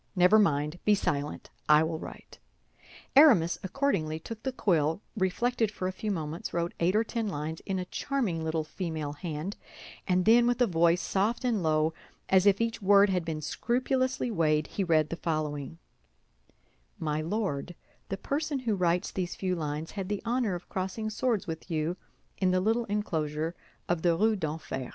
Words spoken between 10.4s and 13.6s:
with a voice soft and slow, as if each word had been